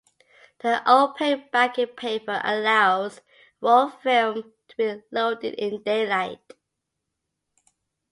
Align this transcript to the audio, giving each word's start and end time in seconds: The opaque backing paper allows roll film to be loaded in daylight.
The 0.63 0.81
opaque 0.91 1.51
backing 1.51 1.85
paper 1.85 2.41
allows 2.43 3.21
roll 3.61 3.91
film 3.91 4.51
to 4.69 4.75
be 4.75 5.03
loaded 5.11 5.53
in 5.53 5.83
daylight. 5.83 6.53